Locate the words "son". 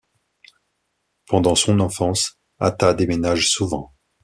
1.53-1.79